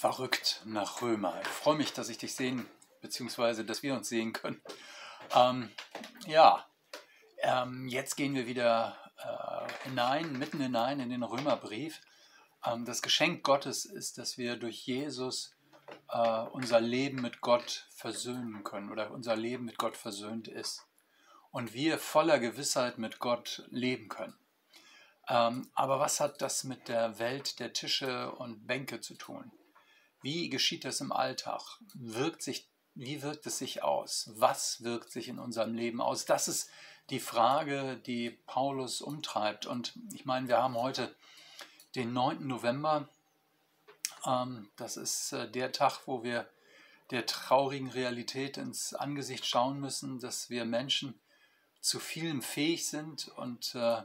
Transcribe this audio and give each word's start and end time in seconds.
verrückt 0.00 0.62
nach 0.64 1.02
Römer. 1.02 1.38
Ich 1.42 1.48
freue 1.48 1.76
mich, 1.76 1.92
dass 1.92 2.08
ich 2.08 2.16
dich 2.16 2.34
sehen, 2.34 2.66
beziehungsweise 3.02 3.66
dass 3.66 3.82
wir 3.82 3.92
uns 3.92 4.08
sehen 4.08 4.32
können. 4.32 4.62
Ähm, 5.36 5.70
ja, 6.26 6.66
ähm, 7.42 7.86
jetzt 7.86 8.16
gehen 8.16 8.34
wir 8.34 8.46
wieder 8.46 8.96
äh, 9.18 9.88
hinein, 9.88 10.38
mitten 10.38 10.58
hinein 10.58 11.00
in 11.00 11.10
den 11.10 11.22
Römerbrief. 11.22 12.00
Ähm, 12.64 12.86
das 12.86 13.02
Geschenk 13.02 13.42
Gottes 13.42 13.84
ist, 13.84 14.16
dass 14.16 14.38
wir 14.38 14.56
durch 14.56 14.86
Jesus 14.86 15.54
äh, 16.08 16.40
unser 16.52 16.80
Leben 16.80 17.20
mit 17.20 17.42
Gott 17.42 17.86
versöhnen 17.90 18.64
können 18.64 18.90
oder 18.90 19.10
unser 19.10 19.36
Leben 19.36 19.66
mit 19.66 19.76
Gott 19.76 19.98
versöhnt 19.98 20.48
ist. 20.48 20.86
Und 21.50 21.74
wir 21.74 21.98
voller 21.98 22.38
Gewissheit 22.38 22.96
mit 22.96 23.18
Gott 23.18 23.64
leben 23.70 24.08
können. 24.08 24.38
Ähm, 25.28 25.68
aber 25.74 26.00
was 26.00 26.20
hat 26.20 26.40
das 26.40 26.64
mit 26.64 26.88
der 26.88 27.18
Welt 27.18 27.60
der 27.60 27.74
Tische 27.74 28.30
und 28.32 28.66
Bänke 28.66 29.02
zu 29.02 29.14
tun? 29.14 29.52
Wie 30.22 30.48
geschieht 30.50 30.84
das 30.84 31.00
im 31.00 31.12
Alltag? 31.12 31.62
Wirkt 31.94 32.42
sich, 32.42 32.68
wie 32.94 33.22
wirkt 33.22 33.46
es 33.46 33.58
sich 33.58 33.82
aus? 33.82 34.30
Was 34.34 34.82
wirkt 34.82 35.10
sich 35.10 35.28
in 35.28 35.38
unserem 35.38 35.74
Leben 35.74 36.00
aus? 36.00 36.24
Das 36.24 36.48
ist 36.48 36.70
die 37.10 37.20
Frage, 37.20 38.00
die 38.06 38.30
Paulus 38.46 39.00
umtreibt. 39.00 39.66
Und 39.66 39.94
ich 40.12 40.24
meine, 40.24 40.48
wir 40.48 40.58
haben 40.58 40.76
heute 40.76 41.14
den 41.94 42.12
9. 42.12 42.46
November. 42.46 43.08
Ähm, 44.26 44.68
das 44.76 44.96
ist 44.96 45.32
äh, 45.32 45.50
der 45.50 45.72
Tag, 45.72 46.00
wo 46.06 46.22
wir 46.22 46.48
der 47.10 47.26
traurigen 47.26 47.90
Realität 47.90 48.56
ins 48.56 48.94
Angesicht 48.94 49.44
schauen 49.44 49.80
müssen, 49.80 50.20
dass 50.20 50.50
wir 50.50 50.64
Menschen 50.64 51.18
zu 51.80 51.98
vielem 51.98 52.42
fähig 52.42 52.88
sind 52.88 53.28
und 53.28 53.74
äh, 53.74 54.02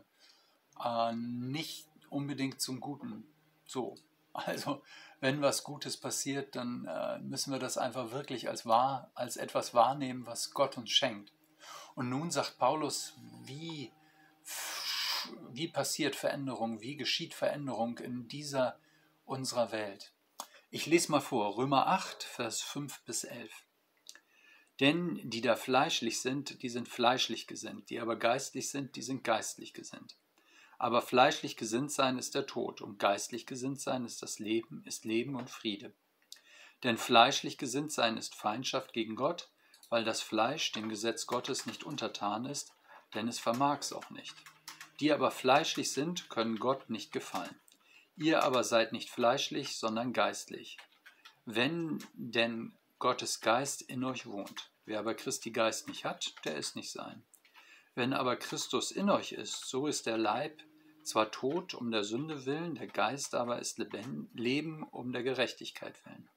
äh, 0.84 1.14
nicht 1.14 1.88
unbedingt 2.10 2.62
zum 2.62 2.80
Guten. 2.80 3.28
So, 3.66 3.96
also 4.34 4.82
wenn 5.26 5.42
was 5.42 5.64
Gutes 5.64 5.98
passiert, 5.98 6.56
dann 6.56 6.86
äh, 6.86 7.18
müssen 7.18 7.52
wir 7.52 7.58
das 7.58 7.80
einfach 7.80 8.12
wirklich 8.12 8.48
als 8.48 8.68
wahr, 8.68 9.10
als 9.16 9.38
etwas 9.38 9.74
wahrnehmen, 9.74 10.28
was 10.28 10.52
Gott 10.52 10.78
uns 10.78 10.92
schenkt. 10.92 11.34
Und 11.96 12.10
nun 12.10 12.30
sagt 12.30 12.60
Paulus, 12.60 13.16
wie, 13.44 13.92
wie 15.52 15.68
passiert 15.68 16.16
Veränderung, 16.16 16.80
wie 16.82 16.96
geschieht 16.96 17.34
Veränderung 17.34 17.98
in 17.98 18.28
dieser 18.28 18.78
unserer 19.26 19.72
Welt. 19.72 20.14
Ich 20.70 20.86
lese 20.86 21.12
mal 21.12 21.22
vor, 21.22 21.58
Römer 21.58 21.88
8, 21.88 22.22
Vers 22.22 22.62
5 22.62 23.02
bis 23.06 23.24
11. 23.24 23.52
Denn 24.80 25.20
die 25.24 25.42
da 25.42 25.56
fleischlich 25.56 26.22
sind, 26.22 26.62
die 26.62 26.70
sind 26.70 26.88
fleischlich 26.88 27.48
gesinnt, 27.48 27.90
die 27.90 28.00
aber 28.00 28.16
geistlich 28.16 28.70
sind, 28.70 28.96
die 28.96 29.02
sind 29.02 29.24
geistlich 29.24 29.74
gesinnt. 29.74 30.18
Aber 30.78 31.02
fleischlich 31.02 31.56
gesinnt 31.58 31.92
sein 31.92 32.18
ist 32.18 32.36
der 32.36 32.46
Tod, 32.46 32.82
und 32.82 33.00
geistlich 33.00 33.46
gesinnt 33.46 33.80
sein 33.80 34.06
ist 34.06 34.22
das 34.22 34.40
Leben, 34.40 34.84
ist 34.86 35.06
Leben 35.06 35.36
und 35.36 35.50
Friede. 35.50 35.94
Denn 36.84 36.98
fleischlich 36.98 37.58
gesinnt 37.58 37.92
sein 37.92 38.18
ist 38.18 38.36
Feindschaft 38.36 38.94
gegen 38.94 39.16
Gott, 39.16 39.50
weil 39.90 40.04
das 40.04 40.22
Fleisch 40.22 40.72
dem 40.72 40.90
Gesetz 40.90 41.26
Gottes 41.26 41.66
nicht 41.66 41.84
untertan 41.84 42.46
ist, 42.46 42.74
denn 43.14 43.28
es 43.28 43.40
vermag's 43.40 43.94
auch 43.94 44.10
nicht. 44.10 44.36
Die 45.00 45.12
aber 45.12 45.32
fleischlich 45.32 45.92
sind, 45.92 46.30
können 46.30 46.60
Gott 46.60 46.90
nicht 46.90 47.12
gefallen. 47.12 47.56
Ihr 48.18 48.44
aber 48.44 48.64
seid 48.64 48.92
nicht 48.94 49.10
fleischlich, 49.10 49.78
sondern 49.78 50.14
geistlich. 50.14 50.78
Wenn 51.46 52.04
denn 52.14 52.78
Gottes 53.00 53.42
Geist 53.42 53.82
in 53.82 54.04
euch 54.04 54.26
wohnt, 54.26 54.72
wer 54.86 55.00
aber 55.00 55.14
Christi 55.14 55.52
Geist 55.52 55.88
nicht 55.88 56.06
hat, 56.06 56.34
der 56.46 56.56
ist 56.56 56.76
nicht 56.76 56.92
sein. 56.92 57.24
Wenn 57.96 58.14
aber 58.14 58.36
Christus 58.36 58.92
in 58.92 59.10
euch 59.10 59.32
ist, 59.32 59.66
so 59.66 59.88
ist 59.88 60.06
der 60.06 60.18
Leib 60.18 60.62
zwar 61.04 61.32
tot 61.32 61.74
um 61.74 61.92
der 61.92 62.04
Sünde 62.04 62.46
willen, 62.46 62.76
der 62.76 62.88
Geist 62.88 63.36
aber 63.36 63.60
ist 63.60 63.80
Leben 64.34 64.84
um 64.84 65.14
der 65.14 65.24
Gerechtigkeit 65.24 66.06
willen. 66.06 66.28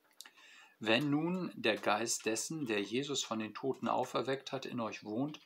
Wenn 0.78 1.10
nun 1.10 1.50
der 1.56 1.76
Geist 1.76 2.26
dessen, 2.26 2.66
der 2.66 2.80
Jesus 2.80 3.24
von 3.24 3.40
den 3.40 3.54
Toten 3.54 3.88
auferweckt 3.88 4.52
hat, 4.52 4.66
in 4.66 4.78
euch 4.78 5.02
wohnt, 5.02 5.40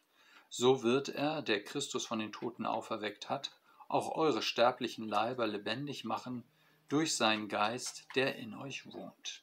so 0.50 0.82
wird 0.82 1.08
er, 1.08 1.40
der 1.40 1.64
Christus 1.64 2.04
von 2.04 2.18
den 2.18 2.32
Toten 2.32 2.66
auferweckt 2.66 3.30
hat, 3.30 3.52
auch 3.88 4.14
eure 4.14 4.42
sterblichen 4.42 5.08
Leiber 5.08 5.46
lebendig 5.46 6.04
machen 6.04 6.44
durch 6.88 7.16
seinen 7.16 7.48
Geist, 7.48 8.06
der 8.14 8.36
in 8.36 8.54
euch 8.54 8.92
wohnt. 8.92 9.42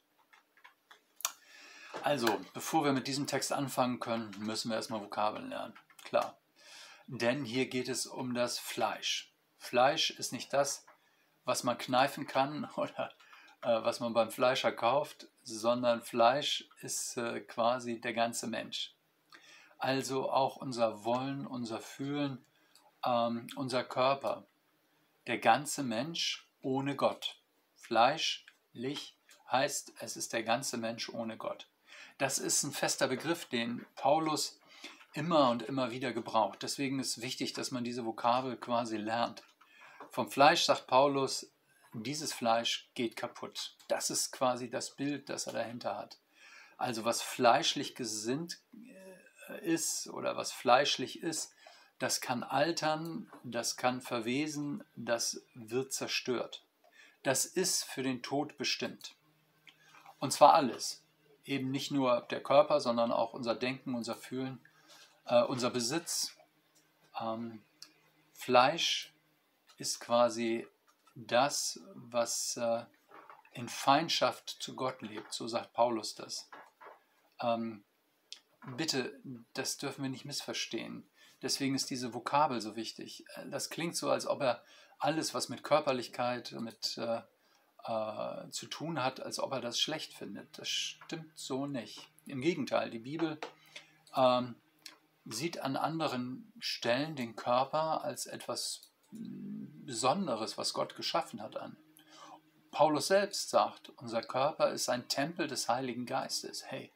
Also, 2.04 2.40
bevor 2.54 2.84
wir 2.84 2.92
mit 2.92 3.08
diesem 3.08 3.26
Text 3.26 3.52
anfangen 3.52 3.98
können, 3.98 4.30
müssen 4.38 4.70
wir 4.70 4.76
erstmal 4.76 5.00
Vokabeln 5.00 5.48
lernen. 5.48 5.74
Klar. 6.04 6.36
Denn 7.12 7.44
hier 7.44 7.66
geht 7.66 7.88
es 7.88 8.06
um 8.06 8.34
das 8.34 8.60
Fleisch. 8.60 9.34
Fleisch 9.58 10.10
ist 10.10 10.32
nicht 10.32 10.52
das, 10.52 10.86
was 11.44 11.64
man 11.64 11.76
kneifen 11.76 12.28
kann 12.28 12.70
oder 12.76 13.12
äh, 13.62 13.82
was 13.82 13.98
man 13.98 14.12
beim 14.12 14.30
Fleischer 14.30 14.70
kauft, 14.70 15.26
sondern 15.42 16.02
Fleisch 16.02 16.68
ist 16.82 17.16
äh, 17.16 17.40
quasi 17.40 18.00
der 18.00 18.14
ganze 18.14 18.46
Mensch. 18.46 18.94
Also 19.76 20.30
auch 20.30 20.54
unser 20.58 21.04
Wollen, 21.04 21.48
unser 21.48 21.80
Fühlen, 21.80 22.44
ähm, 23.04 23.48
unser 23.56 23.82
Körper. 23.82 24.46
Der 25.26 25.38
ganze 25.38 25.82
Mensch 25.82 26.46
ohne 26.62 26.94
Gott. 26.94 27.40
Fleischlich 27.74 29.18
heißt, 29.50 29.94
es 29.98 30.16
ist 30.16 30.32
der 30.32 30.44
ganze 30.44 30.76
Mensch 30.76 31.08
ohne 31.08 31.36
Gott. 31.36 31.66
Das 32.18 32.38
ist 32.38 32.62
ein 32.62 32.70
fester 32.70 33.08
Begriff, 33.08 33.46
den 33.46 33.84
Paulus 33.96 34.59
immer 35.12 35.50
und 35.50 35.62
immer 35.62 35.90
wieder 35.90 36.12
gebraucht. 36.12 36.62
Deswegen 36.62 37.00
ist 37.00 37.20
wichtig, 37.20 37.52
dass 37.52 37.70
man 37.70 37.84
diese 37.84 38.04
Vokabel 38.04 38.56
quasi 38.56 38.96
lernt. 38.96 39.42
Vom 40.10 40.30
Fleisch 40.30 40.64
sagt 40.64 40.86
Paulus, 40.86 41.52
dieses 41.92 42.32
Fleisch 42.32 42.90
geht 42.94 43.16
kaputt. 43.16 43.76
Das 43.88 44.10
ist 44.10 44.30
quasi 44.32 44.70
das 44.70 44.94
Bild, 44.94 45.28
das 45.28 45.46
er 45.46 45.52
dahinter 45.52 45.96
hat. 45.96 46.18
Also 46.76 47.04
was 47.04 47.20
fleischlich 47.20 47.94
gesinnt 47.94 48.60
äh, 49.48 49.64
ist 49.64 50.08
oder 50.08 50.36
was 50.36 50.52
fleischlich 50.52 51.22
ist, 51.22 51.52
das 51.98 52.20
kann 52.20 52.42
altern, 52.42 53.30
das 53.44 53.76
kann 53.76 54.00
verwesen, 54.00 54.82
das 54.96 55.44
wird 55.54 55.92
zerstört. 55.92 56.64
Das 57.22 57.44
ist 57.44 57.84
für 57.84 58.02
den 58.02 58.22
Tod 58.22 58.56
bestimmt. 58.56 59.14
Und 60.18 60.32
zwar 60.32 60.54
alles. 60.54 61.04
Eben 61.44 61.70
nicht 61.70 61.90
nur 61.90 62.22
der 62.30 62.42
Körper, 62.42 62.80
sondern 62.80 63.12
auch 63.12 63.34
unser 63.34 63.54
Denken, 63.54 63.94
unser 63.94 64.14
Fühlen, 64.14 64.60
äh, 65.26 65.42
unser 65.42 65.70
Besitz. 65.70 66.36
Ähm, 67.20 67.62
Fleisch 68.32 69.12
ist 69.76 70.00
quasi 70.00 70.66
das, 71.14 71.80
was 71.94 72.56
äh, 72.56 72.84
in 73.52 73.68
Feindschaft 73.68 74.48
zu 74.48 74.74
Gott 74.74 75.02
lebt. 75.02 75.32
So 75.32 75.46
sagt 75.48 75.72
Paulus 75.72 76.14
das. 76.14 76.48
Ähm, 77.40 77.84
bitte, 78.76 79.20
das 79.54 79.78
dürfen 79.78 80.02
wir 80.02 80.10
nicht 80.10 80.24
missverstehen. 80.24 81.08
Deswegen 81.42 81.74
ist 81.74 81.90
diese 81.90 82.12
Vokabel 82.12 82.60
so 82.60 82.76
wichtig. 82.76 83.24
Äh, 83.34 83.48
das 83.48 83.70
klingt 83.70 83.96
so, 83.96 84.10
als 84.10 84.26
ob 84.26 84.42
er 84.42 84.62
alles, 84.98 85.34
was 85.34 85.48
mit 85.48 85.64
Körperlichkeit, 85.64 86.52
mit 86.52 86.98
äh, 86.98 87.22
äh, 87.84 88.50
zu 88.50 88.66
tun 88.66 89.02
hat, 89.02 89.20
als 89.20 89.38
ob 89.38 89.52
er 89.52 89.60
das 89.60 89.80
schlecht 89.80 90.12
findet. 90.12 90.58
Das 90.58 90.68
stimmt 90.68 91.32
so 91.38 91.66
nicht. 91.66 92.08
Im 92.26 92.40
Gegenteil, 92.40 92.90
die 92.90 92.98
Bibel 92.98 93.38
ähm, 94.14 94.54
sieht 95.32 95.60
an 95.60 95.76
anderen 95.76 96.52
Stellen 96.58 97.16
den 97.16 97.36
Körper 97.36 98.04
als 98.04 98.26
etwas 98.26 98.92
Besonderes, 99.10 100.56
was 100.58 100.72
Gott 100.72 100.94
geschaffen 100.94 101.42
hat, 101.42 101.56
an. 101.56 101.76
Paulus 102.70 103.08
selbst 103.08 103.50
sagt, 103.50 103.88
unser 103.90 104.22
Körper 104.22 104.70
ist 104.70 104.88
ein 104.88 105.08
Tempel 105.08 105.48
des 105.48 105.68
Heiligen 105.68 106.06
Geistes. 106.06 106.64
Hey, 106.66 106.92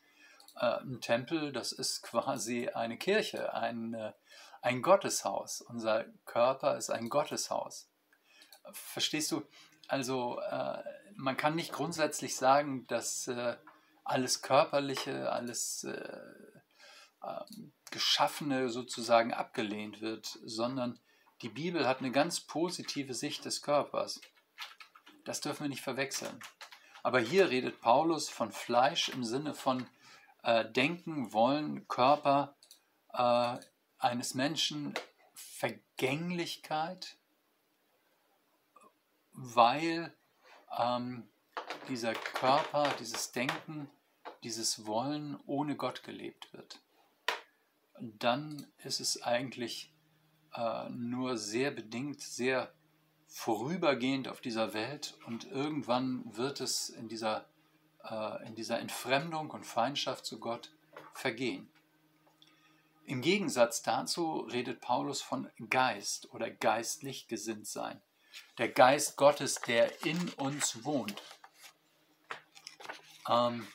äh, 0.56 0.80
ein 0.80 1.00
Tempel, 1.00 1.52
das 1.52 1.72
ist 1.72 2.02
quasi 2.02 2.68
eine 2.68 2.96
Kirche, 2.96 3.54
ein, 3.54 3.94
äh, 3.94 4.12
ein 4.62 4.82
Gotteshaus. 4.82 5.60
Unser 5.62 6.04
Körper 6.24 6.76
ist 6.76 6.90
ein 6.90 7.08
Gotteshaus. 7.08 7.90
Verstehst 8.72 9.32
du? 9.32 9.42
Also 9.88 10.40
äh, 10.40 10.82
man 11.16 11.36
kann 11.36 11.56
nicht 11.56 11.72
grundsätzlich 11.72 12.36
sagen, 12.36 12.86
dass 12.86 13.26
äh, 13.28 13.56
alles 14.04 14.42
Körperliche, 14.42 15.30
alles 15.30 15.84
äh, 15.84 16.18
ähm, 17.22 17.72
Geschaffene 17.94 18.70
sozusagen 18.70 19.32
abgelehnt 19.32 20.00
wird, 20.00 20.40
sondern 20.44 20.98
die 21.42 21.48
Bibel 21.48 21.86
hat 21.86 22.00
eine 22.00 22.10
ganz 22.10 22.40
positive 22.40 23.14
Sicht 23.14 23.44
des 23.44 23.62
Körpers. 23.62 24.20
Das 25.24 25.40
dürfen 25.40 25.62
wir 25.62 25.68
nicht 25.68 25.80
verwechseln. 25.80 26.40
Aber 27.04 27.20
hier 27.20 27.50
redet 27.50 27.80
Paulus 27.80 28.28
von 28.28 28.50
Fleisch 28.50 29.10
im 29.10 29.22
Sinne 29.22 29.54
von 29.54 29.86
äh, 30.42 30.64
Denken, 30.64 31.32
Wollen, 31.32 31.86
Körper 31.86 32.56
äh, 33.12 33.58
eines 33.98 34.34
Menschen, 34.34 34.94
Vergänglichkeit, 35.34 37.16
weil 39.30 40.12
ähm, 40.76 41.28
dieser 41.88 42.14
Körper, 42.14 42.92
dieses 42.98 43.30
Denken, 43.30 43.88
dieses 44.42 44.84
Wollen 44.84 45.38
ohne 45.46 45.76
Gott 45.76 46.02
gelebt 46.02 46.52
wird 46.52 46.80
dann 48.00 48.66
ist 48.82 49.00
es 49.00 49.22
eigentlich 49.22 49.92
äh, 50.54 50.88
nur 50.90 51.36
sehr 51.36 51.70
bedingt, 51.70 52.20
sehr 52.20 52.72
vorübergehend 53.28 54.28
auf 54.28 54.40
dieser 54.40 54.74
Welt 54.74 55.18
und 55.26 55.50
irgendwann 55.50 56.36
wird 56.36 56.60
es 56.60 56.88
in 56.88 57.08
dieser 57.08 57.46
äh, 58.04 58.46
in 58.46 58.54
dieser 58.54 58.78
Entfremdung 58.78 59.50
und 59.50 59.64
Feindschaft 59.64 60.24
zu 60.24 60.38
Gott 60.38 60.70
vergehen. 61.14 61.68
Im 63.06 63.20
Gegensatz 63.20 63.82
dazu 63.82 64.40
redet 64.40 64.80
Paulus 64.80 65.20
von 65.20 65.50
Geist 65.68 66.32
oder 66.32 66.50
geistlich 66.50 67.28
gesinnt 67.28 67.66
sein. 67.66 68.00
Der 68.58 68.68
Geist 68.68 69.16
Gottes, 69.16 69.60
der 69.60 70.04
in 70.04 70.30
uns 70.30 70.84
wohnt. 70.84 71.22
Ähm, 73.28 73.66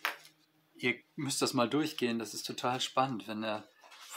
ihr 0.76 0.96
müsst 1.16 1.42
das 1.42 1.54
mal 1.54 1.70
durchgehen, 1.70 2.18
das 2.18 2.34
ist 2.34 2.46
total 2.46 2.82
spannend. 2.82 3.28
Wenn 3.28 3.44
er 3.44 3.68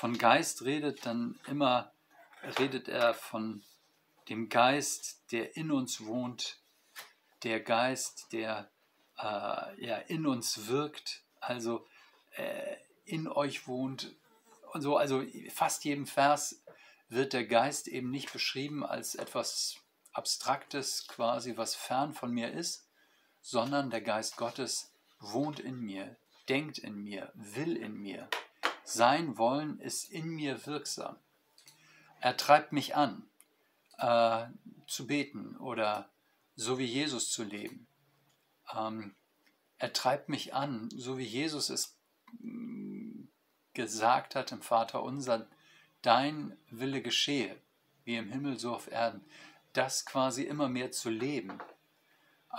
von 0.03 0.19
Geist 0.19 0.63
redet, 0.63 1.07
dann 1.07 1.39
immer 1.47 1.93
redet 2.59 2.89
er 2.89 3.15
von 3.15 3.63
dem 4.29 4.49
Geist, 4.49 5.23
der 5.31 5.57
in 5.57 5.71
uns 5.71 6.05
wohnt, 6.05 6.59
der 7.45 7.61
Geist, 7.61 8.33
der 8.33 8.69
äh, 9.17 9.23
ja, 9.87 9.99
in 10.09 10.27
uns 10.27 10.67
wirkt, 10.67 11.23
also 11.39 11.87
äh, 12.35 12.75
in 13.05 13.29
euch 13.29 13.69
wohnt, 13.69 14.13
und 14.73 14.83
so, 14.83 14.97
also 14.97 15.23
fast 15.51 15.85
jedem 15.85 16.09
Vers 16.09 16.65
wird 17.09 17.33
der 17.33 17.47
Geist 17.47 17.87
eben 17.87 18.11
nicht 18.11 18.33
beschrieben 18.33 18.85
als 18.85 19.15
etwas 19.15 19.77
Abstraktes, 20.13 21.07
quasi 21.07 21.57
was 21.57 21.77
fern 21.77 22.13
von 22.13 22.33
mir 22.33 22.51
ist, 22.51 22.89
sondern 23.41 23.89
der 23.91 24.01
Geist 24.01 24.37
Gottes 24.37 24.93
wohnt 25.21 25.61
in 25.61 25.79
mir, 25.79 26.17
denkt 26.49 26.79
in 26.79 26.97
mir, 27.05 27.31
will 27.35 27.77
in 27.77 27.95
mir. 27.95 28.29
Sein 28.93 29.39
Wollen 29.39 29.79
ist 29.81 30.11
in 30.11 30.29
mir 30.29 30.67
wirksam. 30.67 31.17
Er 32.21 32.37
treibt 32.37 32.73
mich 32.73 32.95
an, 32.95 33.25
äh, 33.99 34.47
zu 34.87 35.07
beten 35.07 35.57
oder 35.57 36.11
so 36.57 36.79
wie 36.79 36.85
Jesus 36.85 37.31
zu 37.31 37.43
leben. 37.43 37.87
Ähm, 38.75 39.15
er 39.79 39.93
treibt 39.93 40.29
mich 40.29 40.55
an, 40.55 40.91
so 40.91 41.17
wie 41.17 41.25
Jesus 41.25 41.71
es 41.71 41.97
gesagt 43.73 44.35
hat 44.35 44.53
im 44.53 44.61
Vater 44.61 45.03
unser, 45.03 45.49
dein 46.03 46.57
Wille 46.71 47.01
geschehe, 47.01 47.59
wie 48.05 48.17
im 48.17 48.31
Himmel 48.31 48.59
so 48.59 48.75
auf 48.75 48.91
Erden, 48.91 49.25
das 49.73 50.05
quasi 50.05 50.43
immer 50.43 50.69
mehr 50.69 50.93
zu 50.93 51.09
leben. 51.09 51.59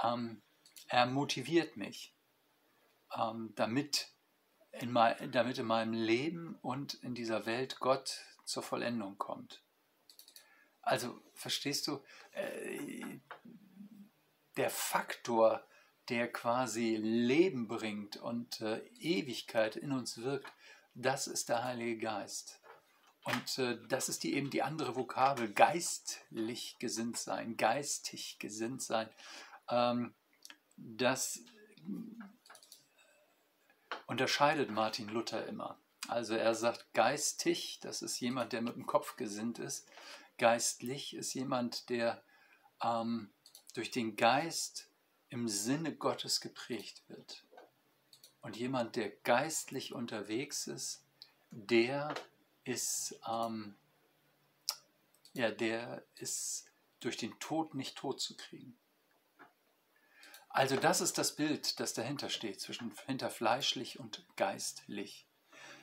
Ähm, 0.03 0.41
er 0.88 1.06
motiviert 1.06 1.77
mich, 1.77 2.13
ähm, 3.15 3.53
damit, 3.56 4.12
in 4.73 4.91
mein, 4.91 5.31
damit 5.31 5.57
in 5.57 5.65
meinem 5.65 5.93
Leben 5.93 6.55
und 6.61 6.95
in 6.95 7.15
dieser 7.15 7.45
Welt 7.45 7.79
Gott 7.79 8.21
zur 8.43 8.63
Vollendung 8.63 9.17
kommt. 9.17 9.63
Also 10.81 11.21
verstehst 11.33 11.87
du, 11.87 12.03
äh, 12.31 13.19
der 14.57 14.69
Faktor, 14.69 15.65
der 16.09 16.31
quasi 16.31 16.95
Leben 16.95 17.67
bringt 17.67 18.17
und 18.17 18.61
äh, 18.61 18.79
Ewigkeit 18.99 19.75
in 19.75 19.91
uns 19.91 20.21
wirkt, 20.21 20.51
das 20.93 21.27
ist 21.27 21.49
der 21.49 21.63
Heilige 21.63 21.97
Geist. 21.97 22.59
Und 23.23 23.57
äh, 23.57 23.79
das 23.87 24.09
ist 24.09 24.23
die, 24.23 24.33
eben 24.33 24.49
die 24.49 24.63
andere 24.63 24.95
Vokabel, 24.95 25.51
geistlich 25.53 26.77
gesinnt 26.79 27.17
sein, 27.17 27.55
geistig 27.55 28.37
gesinnt 28.39 28.81
sein. 28.81 29.09
Ähm, 29.69 30.13
das 30.75 31.39
unterscheidet 34.13 34.69
Martin 34.69 35.10
Luther 35.10 35.48
immer. 35.48 35.75
Also 36.07 36.36
er 36.36 36.54
sagt 36.54 36.94
geistig, 36.94 37.80
das 37.81 38.04
ist 38.04 38.19
jemand, 38.19 38.54
der 38.54 38.62
mit 38.62 38.75
dem 38.75 38.86
Kopf 38.86 39.15
gesinnt 39.15 39.57
ist. 39.57 39.89
Geistlich 40.38 41.15
ist 41.15 41.33
jemand, 41.33 41.89
der 41.89 42.21
ähm, 42.83 43.31
durch 43.74 43.89
den 43.89 44.15
Geist 44.15 44.88
im 45.30 45.48
Sinne 45.48 45.95
Gottes 45.95 46.42
geprägt 46.42 47.01
wird. 47.07 47.44
Und 48.42 48.56
jemand, 48.56 48.98
der 48.98 49.10
geistlich 49.10 49.94
unterwegs 49.95 50.68
ist, 50.68 51.04
der 51.50 52.13
ist, 52.65 53.19
ähm, 53.27 53.74
ja, 55.33 55.50
der 55.50 56.04
ist 56.18 56.68
durch 57.00 57.18
den 57.18 57.39
Tod 57.39 57.74
nicht 57.74 57.98
tot 57.98 58.21
zu 58.21 58.38
kriegen. 58.38 58.77
Also 60.53 60.75
das 60.75 61.01
ist 61.01 61.17
das 61.17 61.35
Bild, 61.35 61.79
das 61.79 61.95
dahinter 61.95 62.29
steht, 62.29 62.61
zwischen 62.61 62.94
hinter 63.07 63.31
fleischlich 63.31 64.00
und 64.00 64.23
geistlich. 64.35 65.25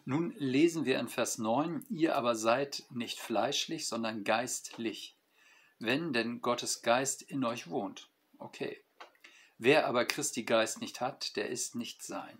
Nun 0.04 0.32
lesen 0.38 0.84
wir 0.84 1.00
in 1.00 1.08
Vers 1.08 1.38
9, 1.38 1.84
ihr 1.90 2.14
aber 2.14 2.36
seid 2.36 2.84
nicht 2.88 3.18
fleischlich, 3.18 3.88
sondern 3.88 4.22
geistlich, 4.22 5.18
wenn 5.80 6.12
denn 6.12 6.40
Gottes 6.40 6.82
Geist 6.82 7.20
in 7.20 7.44
euch 7.44 7.68
wohnt. 7.68 8.10
Okay. 8.38 8.80
Wer 9.58 9.88
aber 9.88 10.04
Christi 10.04 10.44
Geist 10.44 10.80
nicht 10.80 11.00
hat, 11.00 11.34
der 11.34 11.48
ist 11.48 11.74
nicht 11.74 12.04
sein. 12.04 12.38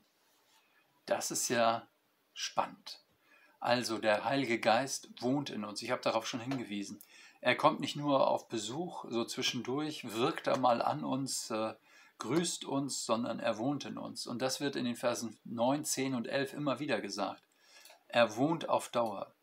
Das 1.07 1.33
ist 1.33 1.49
ja 1.49 1.89
spannend. 2.33 3.01
Also 3.59 3.99
der 3.99 4.25
Heilige 4.25 4.61
Geist 4.61 5.09
wohnt 5.21 5.51
in 5.51 5.65
uns. 5.65 5.83
Ich 5.83 5.91
habe 5.91 6.01
darauf 6.01 6.29
schon 6.29 6.41
hingewiesen. 6.41 7.01
Er 7.41 7.57
kommt 7.57 7.81
nicht 7.81 7.97
nur 7.97 8.29
auf 8.29 8.49
Besuch, 8.49 9.05
so 9.09 9.25
zwischendurch, 9.25 10.15
wirkt 10.15 10.47
er 10.47 10.59
mal 10.59 10.81
an 10.81 11.03
uns, 11.03 11.51
äh, 11.51 11.75
grüßt 12.21 12.65
uns, 12.65 13.05
sondern 13.05 13.41
er 13.41 13.59
wohnt 13.59 13.85
in 13.85 13.99
uns. 13.99 14.27
Und 14.27 14.41
das 14.41 14.61
wird 14.61 14.77
in 14.77 14.85
den 14.85 14.97
Versen 14.97 15.39
9, 15.45 15.85
10 15.85 16.15
und 16.15 16.29
11 16.29 16.53
immer 16.55 16.79
wieder 16.79 17.01
gesagt. 17.01 17.43
Er 18.07 18.37
wohnt 18.37 18.69
auf 18.69 18.89
Dauer. 18.91 19.35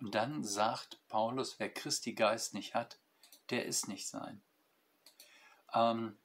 Und 0.00 0.14
dann 0.14 0.42
sagt 0.42 1.00
Paulus, 1.08 1.58
wer 1.58 1.68
Christi 1.68 2.14
Geist 2.14 2.54
nicht 2.54 2.74
hat, 2.74 2.98
der 3.50 3.66
ist 3.66 3.88
nicht 3.88 4.08
sein. 4.08 4.42
Ähm, 5.74 6.16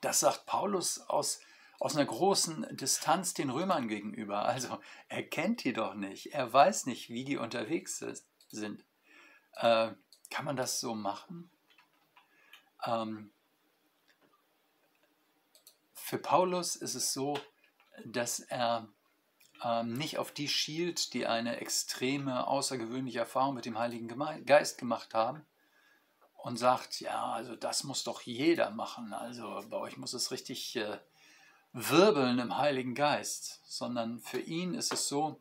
das 0.00 0.20
sagt 0.20 0.46
Paulus 0.46 1.00
aus 1.00 1.40
aus 1.84 1.96
einer 1.96 2.06
großen 2.06 2.66
Distanz 2.70 3.34
den 3.34 3.50
Römern 3.50 3.88
gegenüber. 3.88 4.46
Also 4.46 4.78
er 5.08 5.22
kennt 5.22 5.64
die 5.64 5.74
doch 5.74 5.92
nicht, 5.92 6.32
er 6.32 6.50
weiß 6.50 6.86
nicht, 6.86 7.10
wie 7.10 7.24
die 7.24 7.36
unterwegs 7.36 8.02
sind. 8.48 8.84
Äh, 9.56 9.90
kann 10.30 10.46
man 10.46 10.56
das 10.56 10.80
so 10.80 10.94
machen? 10.94 11.50
Ähm, 12.86 13.33
für 16.04 16.18
Paulus 16.18 16.76
ist 16.76 16.94
es 16.94 17.14
so, 17.14 17.38
dass 18.04 18.38
er 18.38 18.86
ähm, 19.64 19.94
nicht 19.94 20.18
auf 20.18 20.32
die 20.32 20.48
schielt, 20.48 21.14
die 21.14 21.26
eine 21.26 21.56
extreme, 21.62 22.46
außergewöhnliche 22.46 23.20
Erfahrung 23.20 23.54
mit 23.54 23.64
dem 23.64 23.78
Heiligen 23.78 24.44
Geist 24.44 24.76
gemacht 24.76 25.14
haben 25.14 25.46
und 26.36 26.58
sagt, 26.58 27.00
ja, 27.00 27.32
also 27.32 27.56
das 27.56 27.84
muss 27.84 28.04
doch 28.04 28.20
jeder 28.20 28.70
machen. 28.70 29.14
Also 29.14 29.64
bei 29.70 29.78
euch 29.78 29.96
muss 29.96 30.12
es 30.12 30.30
richtig 30.30 30.76
äh, 30.76 30.98
Wirbeln 31.72 32.38
im 32.38 32.58
Heiligen 32.58 32.94
Geist, 32.94 33.62
sondern 33.64 34.20
für 34.20 34.40
ihn 34.40 34.74
ist 34.74 34.92
es 34.92 35.08
so, 35.08 35.40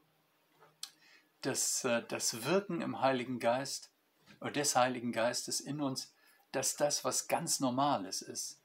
dass 1.42 1.84
äh, 1.84 2.04
das 2.08 2.46
Wirken 2.46 2.80
im 2.80 3.02
Heiligen 3.02 3.40
Geist 3.40 3.92
oder 4.40 4.52
des 4.52 4.78
Heiligen 4.78 5.12
Geistes 5.12 5.60
in 5.60 5.82
uns, 5.82 6.14
dass 6.54 6.78
das 6.78 7.04
was 7.04 7.28
ganz 7.28 7.60
Normales 7.60 8.22
ist. 8.22 8.63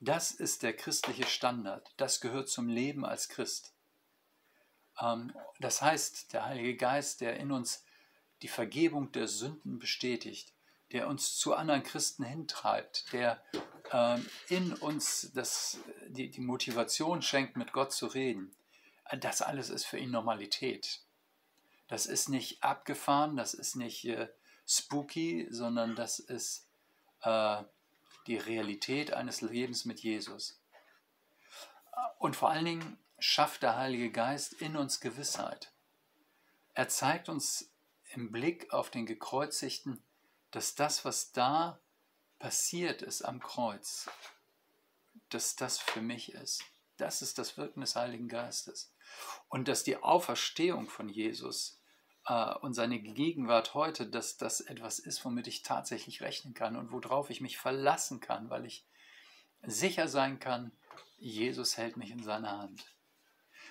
Das 0.00 0.32
ist 0.32 0.62
der 0.62 0.74
christliche 0.74 1.26
Standard. 1.26 1.92
Das 1.96 2.20
gehört 2.20 2.48
zum 2.48 2.68
Leben 2.68 3.04
als 3.04 3.28
Christ. 3.28 3.72
Ähm, 5.00 5.32
das 5.60 5.82
heißt, 5.82 6.32
der 6.32 6.44
Heilige 6.46 6.76
Geist, 6.76 7.20
der 7.20 7.36
in 7.36 7.52
uns 7.52 7.84
die 8.42 8.48
Vergebung 8.48 9.12
der 9.12 9.28
Sünden 9.28 9.78
bestätigt, 9.78 10.52
der 10.92 11.08
uns 11.08 11.36
zu 11.36 11.54
anderen 11.54 11.82
Christen 11.82 12.24
hintreibt, 12.24 13.12
der 13.12 13.42
ähm, 13.92 14.28
in 14.48 14.72
uns 14.74 15.30
das, 15.34 15.78
die, 16.08 16.30
die 16.30 16.40
Motivation 16.40 17.22
schenkt, 17.22 17.56
mit 17.56 17.72
Gott 17.72 17.92
zu 17.92 18.06
reden, 18.06 18.54
das 19.20 19.42
alles 19.42 19.70
ist 19.70 19.86
für 19.86 19.98
ihn 19.98 20.10
Normalität. 20.10 21.00
Das 21.88 22.06
ist 22.06 22.28
nicht 22.28 22.62
abgefahren, 22.62 23.36
das 23.36 23.54
ist 23.54 23.76
nicht 23.76 24.04
äh, 24.06 24.28
spooky, 24.66 25.46
sondern 25.50 25.94
das 25.94 26.18
ist 26.18 26.66
äh, 27.22 27.62
die 28.26 28.36
Realität 28.36 29.12
eines 29.12 29.40
Lebens 29.40 29.84
mit 29.84 30.00
Jesus. 30.00 30.60
Und 32.18 32.36
vor 32.36 32.50
allen 32.50 32.64
Dingen 32.64 32.98
schafft 33.18 33.62
der 33.62 33.76
Heilige 33.76 34.10
Geist 34.10 34.54
in 34.54 34.76
uns 34.76 35.00
Gewissheit. 35.00 35.72
Er 36.74 36.88
zeigt 36.88 37.28
uns 37.28 37.70
im 38.12 38.32
Blick 38.32 38.72
auf 38.72 38.90
den 38.90 39.06
Gekreuzigten, 39.06 40.02
dass 40.50 40.74
das, 40.74 41.04
was 41.04 41.32
da 41.32 41.78
passiert 42.38 43.02
ist 43.02 43.22
am 43.22 43.40
Kreuz, 43.40 44.08
dass 45.30 45.56
das 45.56 45.78
für 45.78 46.00
mich 46.00 46.32
ist. 46.32 46.62
Das 46.96 47.22
ist 47.22 47.38
das 47.38 47.56
Wirken 47.56 47.80
des 47.80 47.96
Heiligen 47.96 48.28
Geistes. 48.28 48.92
Und 49.48 49.68
dass 49.68 49.84
die 49.84 49.96
Auferstehung 49.96 50.88
von 50.88 51.08
Jesus 51.08 51.80
äh, 52.26 52.54
und 52.56 52.74
seine 52.74 52.98
Gegenwart 52.98 53.74
heute, 53.74 54.06
dass 54.06 54.36
das 54.36 54.60
etwas 54.60 54.98
ist, 54.98 55.24
womit 55.24 55.46
ich 55.46 55.62
tatsächlich 55.62 56.22
rechnen 56.22 56.54
kann 56.54 56.76
und 56.76 56.92
worauf 56.92 57.30
ich 57.30 57.40
mich 57.40 57.58
verlassen 57.58 58.20
kann, 58.20 58.50
weil 58.50 58.64
ich 58.64 58.84
sicher 59.62 60.08
sein 60.08 60.38
kann, 60.38 60.72
Jesus 61.18 61.76
hält 61.76 61.96
mich 61.96 62.10
in 62.10 62.22
seiner 62.22 62.58
Hand. 62.58 62.84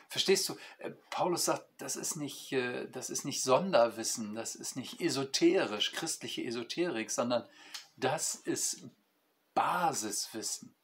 Verstehst 0.10 0.48
du? 0.50 0.56
Äh, 0.78 0.92
Paulus 1.10 1.46
sagt, 1.46 1.68
das 1.78 1.96
ist 1.96 2.16
nicht, 2.16 2.52
äh, 2.52 2.88
das 2.90 3.10
ist 3.10 3.26
nicht 3.26 3.44
Sonderwissen, 3.44 4.36
das 4.36 4.56
ist 4.56 4.76
nicht 4.76 5.02
esoterisch, 5.02 5.92
christliche 5.92 6.44
Esoterik, 6.44 7.10
sondern 7.10 7.48
das 7.96 8.36
ist 8.36 8.88
Basiswissen. 9.54 10.76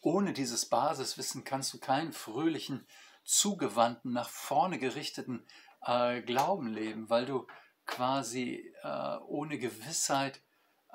ohne 0.00 0.34
dieses 0.34 0.66
Basiswissen 0.66 1.44
kannst 1.44 1.72
du 1.72 1.78
keinen 1.78 2.12
fröhlichen, 2.12 2.86
zugewandten, 3.24 4.12
nach 4.12 4.28
vorne 4.28 4.78
gerichteten 4.78 5.46
äh, 5.84 6.22
Glauben 6.22 6.68
leben, 6.68 7.10
weil 7.10 7.26
du 7.26 7.46
quasi 7.86 8.72
äh, 8.82 9.16
ohne 9.26 9.58
Gewissheit 9.58 10.42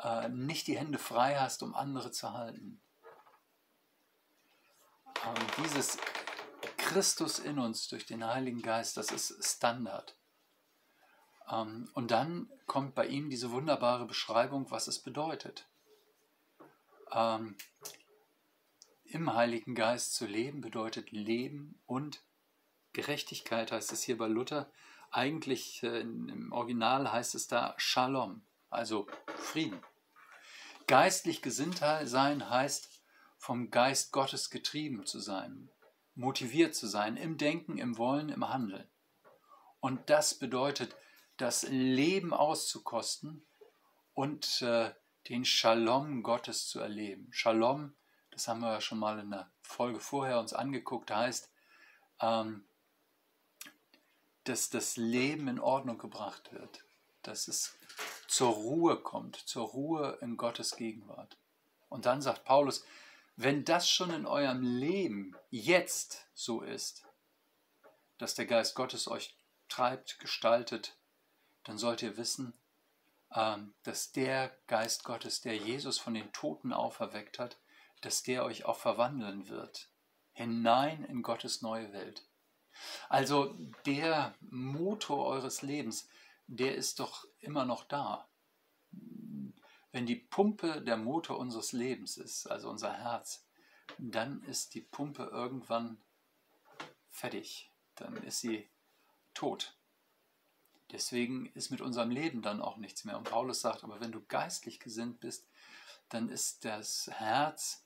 äh, 0.01 0.29
nicht 0.29 0.67
die 0.67 0.77
Hände 0.77 0.97
frei 0.97 1.35
hast, 1.35 1.63
um 1.63 1.75
andere 1.75 2.11
zu 2.11 2.33
halten. 2.33 2.81
Ähm, 5.25 5.47
dieses 5.63 5.97
Christus 6.77 7.39
in 7.39 7.59
uns 7.59 7.87
durch 7.87 8.05
den 8.05 8.25
Heiligen 8.25 8.61
Geist, 8.61 8.97
das 8.97 9.11
ist 9.11 9.43
Standard. 9.43 10.17
Ähm, 11.49 11.89
und 11.93 12.11
dann 12.11 12.49
kommt 12.65 12.95
bei 12.95 13.07
ihm 13.07 13.29
diese 13.29 13.51
wunderbare 13.51 14.05
Beschreibung, 14.05 14.71
was 14.71 14.87
es 14.87 15.01
bedeutet. 15.01 15.69
Ähm, 17.11 17.57
Im 19.03 19.33
Heiligen 19.33 19.75
Geist 19.75 20.13
zu 20.13 20.25
leben 20.25 20.61
bedeutet 20.61 21.11
Leben 21.11 21.81
und 21.85 22.23
Gerechtigkeit, 22.93 23.71
heißt 23.71 23.91
es 23.91 24.03
hier 24.03 24.17
bei 24.17 24.27
Luther. 24.27 24.71
Eigentlich 25.11 25.83
äh, 25.83 26.01
im 26.01 26.51
Original 26.51 27.11
heißt 27.11 27.35
es 27.35 27.47
da 27.47 27.73
Shalom, 27.77 28.41
also 28.69 29.07
Frieden. 29.37 29.79
Geistlich 30.87 31.41
gesinnt 31.41 31.77
sein 31.77 32.49
heißt, 32.49 32.89
vom 33.37 33.71
Geist 33.71 34.11
Gottes 34.11 34.49
getrieben 34.49 35.05
zu 35.05 35.19
sein, 35.19 35.69
motiviert 36.15 36.75
zu 36.75 36.87
sein, 36.87 37.15
im 37.15 37.37
Denken, 37.37 37.77
im 37.77 37.97
Wollen, 37.97 38.29
im 38.29 38.49
Handeln. 38.49 38.87
Und 39.79 40.09
das 40.09 40.35
bedeutet, 40.35 40.95
das 41.37 41.63
Leben 41.63 42.33
auszukosten 42.33 43.45
und 44.13 44.61
äh, 44.61 44.91
den 45.29 45.45
Shalom 45.45 46.21
Gottes 46.21 46.67
zu 46.67 46.79
erleben. 46.79 47.29
Shalom, 47.31 47.95
das 48.31 48.47
haben 48.47 48.59
wir 48.59 48.73
ja 48.73 48.81
schon 48.81 48.99
mal 48.99 49.19
in 49.19 49.31
der 49.31 49.49
Folge 49.61 49.99
vorher 49.99 50.39
uns 50.39 50.53
angeguckt, 50.53 51.11
heißt, 51.11 51.49
ähm, 52.21 52.65
dass 54.49 54.71
das 54.71 54.97
Leben 54.97 55.47
in 55.47 55.59
Ordnung 55.59 55.99
gebracht 55.99 56.51
wird, 56.51 56.83
dass 57.21 57.47
es 57.47 57.77
zur 58.27 58.49
Ruhe 58.49 58.97
kommt, 58.99 59.35
zur 59.35 59.67
Ruhe 59.67 60.17
in 60.21 60.37
Gottes 60.37 60.75
Gegenwart. 60.75 61.37
Und 61.87 62.07
dann 62.07 62.21
sagt 62.23 62.45
Paulus, 62.45 62.83
wenn 63.35 63.63
das 63.63 63.87
schon 63.87 64.09
in 64.09 64.25
eurem 64.25 64.63
Leben 64.63 65.35
jetzt 65.51 66.27
so 66.33 66.61
ist, 66.61 67.05
dass 68.17 68.33
der 68.33 68.47
Geist 68.47 68.73
Gottes 68.73 69.07
euch 69.07 69.37
treibt, 69.67 70.19
gestaltet, 70.19 70.97
dann 71.63 71.77
sollt 71.77 72.01
ihr 72.01 72.17
wissen, 72.17 72.53
ähm, 73.31 73.75
dass 73.83 74.11
der 74.11 74.57
Geist 74.65 75.03
Gottes, 75.03 75.41
der 75.41 75.57
Jesus 75.57 75.99
von 75.99 76.15
den 76.15 76.33
Toten 76.33 76.73
auferweckt 76.73 77.37
hat, 77.37 77.59
dass 78.01 78.23
der 78.23 78.43
euch 78.45 78.65
auch 78.65 78.79
verwandeln 78.79 79.47
wird, 79.47 79.89
hinein 80.33 81.03
in 81.05 81.21
Gottes 81.21 81.61
neue 81.61 81.93
Welt. 81.93 82.28
Also 83.09 83.55
der 83.85 84.35
Motor 84.41 85.25
eures 85.25 85.61
Lebens, 85.61 86.07
der 86.47 86.75
ist 86.75 86.99
doch 86.99 87.25
immer 87.39 87.65
noch 87.65 87.83
da. 87.83 88.27
Wenn 89.91 90.05
die 90.05 90.15
Pumpe 90.15 90.81
der 90.81 90.97
Motor 90.97 91.39
unseres 91.39 91.71
Lebens 91.71 92.17
ist, 92.17 92.47
also 92.47 92.69
unser 92.69 92.93
Herz, 92.93 93.45
dann 93.97 94.43
ist 94.43 94.75
die 94.75 94.81
Pumpe 94.81 95.23
irgendwann 95.23 96.01
fertig. 97.09 97.71
Dann 97.95 98.15
ist 98.23 98.39
sie 98.39 98.69
tot. 99.33 99.75
Deswegen 100.91 101.47
ist 101.53 101.69
mit 101.69 101.81
unserem 101.81 102.09
Leben 102.09 102.41
dann 102.41 102.61
auch 102.61 102.77
nichts 102.77 103.03
mehr. 103.03 103.17
Und 103.17 103.29
Paulus 103.29 103.61
sagt, 103.61 103.83
aber 103.83 103.99
wenn 103.99 104.11
du 104.11 104.25
geistlich 104.25 104.79
gesinnt 104.79 105.19
bist, 105.19 105.47
dann 106.09 106.29
ist 106.29 106.65
das 106.65 107.09
Herz 107.13 107.85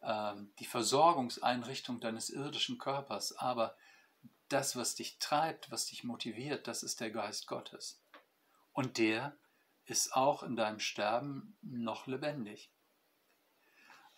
äh, 0.00 0.34
die 0.58 0.66
Versorgungseinrichtung 0.66 2.00
deines 2.00 2.28
irdischen 2.28 2.78
Körpers. 2.78 3.36
Aber 3.36 3.74
das, 4.52 4.76
was 4.76 4.94
dich 4.94 5.18
treibt, 5.18 5.70
was 5.70 5.86
dich 5.86 6.04
motiviert, 6.04 6.66
das 6.66 6.82
ist 6.82 7.00
der 7.00 7.10
Geist 7.10 7.46
Gottes. 7.46 8.00
Und 8.72 8.98
der 8.98 9.36
ist 9.84 10.14
auch 10.14 10.42
in 10.42 10.56
deinem 10.56 10.78
Sterben 10.78 11.56
noch 11.62 12.06
lebendig. 12.06 12.70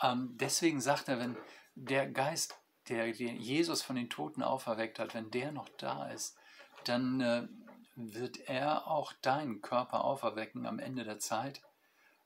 Ähm, 0.02 0.36
deswegen 0.36 0.80
sagt 0.80 1.08
er, 1.08 1.18
wenn 1.18 1.36
der 1.74 2.08
Geist, 2.08 2.56
der, 2.88 3.08
Jesus 3.08 3.82
von 3.82 3.96
den 3.96 4.10
Toten 4.10 4.42
auferweckt 4.42 4.98
hat, 4.98 5.14
wenn 5.14 5.30
der 5.30 5.52
noch 5.52 5.68
da 5.78 6.10
ist, 6.10 6.36
dann 6.84 7.20
äh, 7.20 7.48
wird 7.96 8.48
er 8.48 8.86
auch 8.88 9.12
deinen 9.22 9.62
Körper 9.62 10.04
auferwecken 10.04 10.66
am 10.66 10.78
Ende 10.78 11.04
der 11.04 11.18
Zeit 11.18 11.62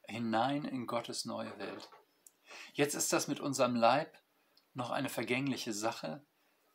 hinein 0.07 0.65
in 0.65 0.87
Gottes 0.87 1.27
neue 1.27 1.57
Welt. 1.59 1.89
Jetzt 2.73 2.95
ist 2.95 3.13
das 3.13 3.29
mit 3.29 3.41
unserem 3.41 3.77
Leib 3.77 4.19
noch 4.75 4.91
eine 4.91 5.11
vergängliche 5.11 5.73
Sache. 5.73 6.25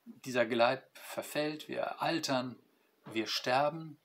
Dieser 0.05 0.45
Leib 0.45 0.85
verfällt, 0.97 1.67
wir 1.67 2.01
altern, 2.01 2.57
wir 3.05 3.27
sterben, 3.27 3.97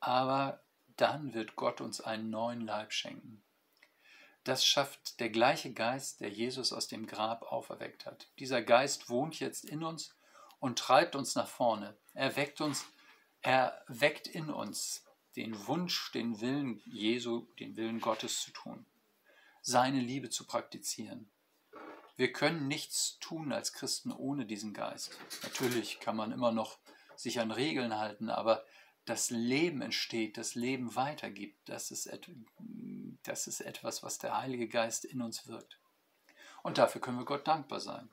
aber 0.00 0.62
dann 0.96 1.34
wird 1.34 1.56
Gott 1.56 1.80
uns 1.80 2.00
einen 2.00 2.30
neuen 2.30 2.60
Leib 2.60 2.92
schenken. 2.92 3.42
Das 4.44 4.64
schafft 4.64 5.20
der 5.20 5.30
gleiche 5.30 5.72
Geist, 5.72 6.20
der 6.20 6.30
Jesus 6.30 6.72
aus 6.72 6.88
dem 6.88 7.06
Grab 7.06 7.42
auferweckt 7.52 8.06
hat. 8.06 8.28
Dieser 8.38 8.62
Geist 8.62 9.10
wohnt 9.10 9.38
jetzt 9.40 9.64
in 9.64 9.82
uns 9.82 10.14
und 10.58 10.78
treibt 10.78 11.14
uns 11.16 11.34
nach 11.34 11.48
vorne. 11.48 11.96
Er 12.14 12.36
weckt 12.36 12.60
uns, 12.60 12.86
er 13.42 13.82
weckt 13.88 14.26
in 14.26 14.50
uns 14.50 15.04
den 15.36 15.66
Wunsch, 15.66 16.10
den 16.12 16.40
Willen 16.40 16.80
Jesu, 16.86 17.46
den 17.60 17.76
Willen 17.76 18.00
Gottes 18.00 18.40
zu 18.42 18.50
tun, 18.50 18.86
seine 19.62 20.00
Liebe 20.00 20.30
zu 20.30 20.46
praktizieren. 20.46 21.30
Wir 22.18 22.32
können 22.32 22.66
nichts 22.66 23.16
tun 23.20 23.52
als 23.52 23.72
Christen 23.72 24.10
ohne 24.10 24.44
diesen 24.44 24.74
Geist. 24.74 25.16
Natürlich 25.44 26.00
kann 26.00 26.16
man 26.16 26.32
immer 26.32 26.50
noch 26.50 26.80
sich 27.14 27.38
an 27.38 27.52
Regeln 27.52 27.96
halten, 27.96 28.28
aber 28.28 28.64
das 29.04 29.30
Leben 29.30 29.82
entsteht, 29.82 30.36
das 30.36 30.56
Leben 30.56 30.96
weitergibt, 30.96 31.68
das 31.68 31.92
ist, 31.92 32.10
das 33.22 33.46
ist 33.46 33.60
etwas, 33.60 34.02
was 34.02 34.18
der 34.18 34.36
Heilige 34.36 34.66
Geist 34.66 35.04
in 35.04 35.22
uns 35.22 35.46
wirkt. 35.46 35.78
Und 36.64 36.78
dafür 36.78 37.00
können 37.00 37.18
wir 37.18 37.24
Gott 37.24 37.46
dankbar 37.46 37.78
sein, 37.78 38.10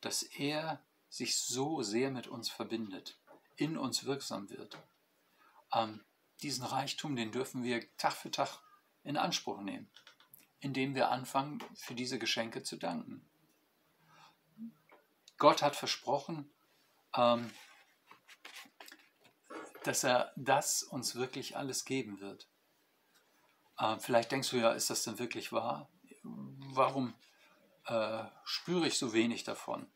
dass 0.00 0.22
er 0.22 0.82
sich 1.10 1.36
so 1.36 1.82
sehr 1.82 2.10
mit 2.10 2.26
uns 2.26 2.48
verbindet, 2.48 3.18
in 3.56 3.76
uns 3.76 4.06
wirksam 4.06 4.48
wird. 4.48 4.78
Ähm, 5.74 6.02
diesen 6.40 6.64
Reichtum, 6.64 7.16
den 7.16 7.32
dürfen 7.32 7.64
wir 7.64 7.84
Tag 7.98 8.14
für 8.14 8.30
Tag 8.30 8.62
in 9.02 9.18
Anspruch 9.18 9.60
nehmen, 9.60 9.90
indem 10.64 10.94
wir 10.94 11.10
anfangen, 11.10 11.62
für 11.74 11.94
diese 11.94 12.18
Geschenke 12.18 12.62
zu 12.62 12.76
danken. 12.76 13.22
Gott 15.36 15.60
hat 15.60 15.76
versprochen, 15.76 16.50
ähm, 17.14 17.50
dass 19.82 20.04
er 20.04 20.32
das 20.36 20.82
uns 20.82 21.16
wirklich 21.16 21.58
alles 21.58 21.84
geben 21.84 22.18
wird. 22.20 22.48
Äh, 23.78 23.98
vielleicht 23.98 24.32
denkst 24.32 24.50
du 24.50 24.56
ja, 24.56 24.72
ist 24.72 24.88
das 24.88 25.02
denn 25.02 25.18
wirklich 25.18 25.52
wahr? 25.52 25.90
Warum 26.22 27.12
äh, 27.84 28.24
spüre 28.44 28.86
ich 28.86 28.96
so 28.98 29.12
wenig 29.12 29.44
davon? 29.44 29.86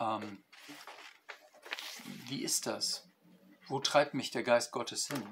Ähm, 0.00 0.42
wie 2.26 2.42
ist 2.42 2.66
das? 2.66 3.08
Wo 3.68 3.78
treibt 3.78 4.14
mich 4.14 4.32
der 4.32 4.42
Geist 4.42 4.72
Gottes 4.72 5.06
hin? 5.06 5.22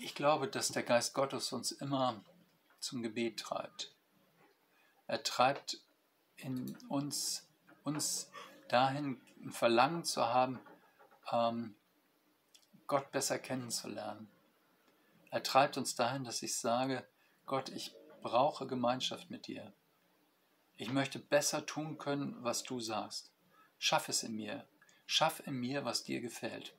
Ich 0.00 0.16
glaube, 0.16 0.48
dass 0.48 0.70
der 0.70 0.82
Geist 0.82 1.14
Gottes 1.14 1.52
uns 1.52 1.70
immer 1.70 2.24
zum 2.82 3.02
Gebet 3.02 3.40
treibt. 3.40 3.94
Er 5.06 5.22
treibt 5.22 5.80
in 6.36 6.76
uns, 6.88 7.48
uns 7.84 8.30
dahin 8.68 9.20
ein 9.42 9.52
Verlangen 9.52 10.04
zu 10.04 10.26
haben, 10.26 10.60
ähm, 11.30 11.74
Gott 12.86 13.10
besser 13.12 13.38
kennenzulernen. 13.38 14.28
Er 15.30 15.42
treibt 15.42 15.76
uns 15.76 15.94
dahin, 15.94 16.24
dass 16.24 16.42
ich 16.42 16.56
sage, 16.56 17.06
Gott, 17.46 17.68
ich 17.70 17.94
brauche 18.22 18.66
Gemeinschaft 18.66 19.30
mit 19.30 19.46
dir. 19.46 19.72
Ich 20.76 20.90
möchte 20.90 21.18
besser 21.18 21.64
tun 21.66 21.98
können, 21.98 22.36
was 22.42 22.62
du 22.62 22.80
sagst. 22.80 23.32
Schaff 23.78 24.08
es 24.08 24.22
in 24.22 24.34
mir. 24.34 24.66
Schaff 25.06 25.46
in 25.46 25.54
mir, 25.54 25.84
was 25.84 26.04
dir 26.04 26.20
gefällt. 26.20 26.74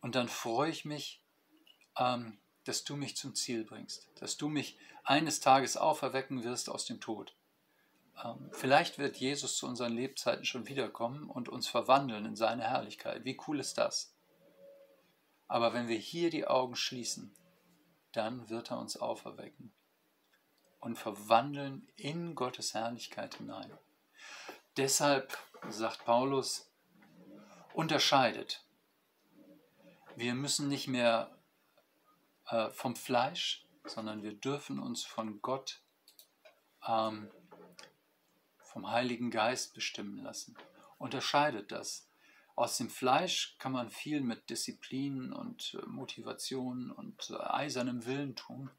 Und 0.00 0.14
dann 0.14 0.28
freue 0.28 0.70
ich 0.70 0.84
mich, 0.84 1.22
ähm, 1.96 2.38
dass 2.64 2.84
du 2.84 2.96
mich 2.96 3.16
zum 3.16 3.34
Ziel 3.34 3.64
bringst, 3.64 4.08
dass 4.20 4.36
du 4.36 4.48
mich 4.48 4.78
eines 5.04 5.40
Tages 5.40 5.76
auferwecken 5.76 6.44
wirst 6.44 6.68
aus 6.68 6.84
dem 6.84 7.00
Tod. 7.00 7.34
Ähm, 8.22 8.50
vielleicht 8.52 8.98
wird 8.98 9.16
Jesus 9.16 9.56
zu 9.56 9.66
unseren 9.66 9.92
Lebzeiten 9.92 10.44
schon 10.44 10.68
wiederkommen 10.68 11.28
und 11.28 11.48
uns 11.48 11.68
verwandeln 11.68 12.24
in 12.24 12.36
seine 12.36 12.62
Herrlichkeit. 12.62 13.24
Wie 13.24 13.38
cool 13.46 13.58
ist 13.58 13.78
das? 13.78 14.14
Aber 15.48 15.74
wenn 15.74 15.88
wir 15.88 15.98
hier 15.98 16.30
die 16.30 16.46
Augen 16.46 16.76
schließen, 16.76 17.34
dann 18.12 18.48
wird 18.48 18.70
er 18.70 18.78
uns 18.78 18.96
auferwecken 18.96 19.72
und 20.80 20.98
verwandeln 20.98 21.88
in 21.96 22.34
Gottes 22.34 22.74
Herrlichkeit 22.74 23.36
hinein. 23.36 23.70
Deshalb 24.76 25.36
sagt 25.68 26.04
Paulus, 26.04 26.70
unterscheidet. 27.74 28.64
Wir 30.16 30.34
müssen 30.34 30.68
nicht 30.68 30.88
mehr 30.88 31.30
äh, 32.48 32.70
vom 32.70 32.96
Fleisch, 32.96 33.66
sondern 33.84 34.22
wir 34.22 34.34
dürfen 34.34 34.78
uns 34.78 35.04
von 35.04 35.40
Gott 35.42 35.82
ähm, 36.86 37.30
vom 38.58 38.90
Heiligen 38.90 39.30
Geist 39.30 39.74
bestimmen 39.74 40.18
lassen. 40.18 40.56
Unterscheidet 40.98 41.72
das. 41.72 42.08
Aus 42.54 42.76
dem 42.76 42.90
Fleisch 42.90 43.56
kann 43.58 43.72
man 43.72 43.90
viel 43.90 44.20
mit 44.20 44.50
Disziplin 44.50 45.32
und 45.32 45.74
äh, 45.74 45.86
Motivation 45.86 46.90
und 46.90 47.30
äh, 47.30 47.36
eisernem 47.36 48.06
Willen 48.06 48.36
tun. 48.36 48.70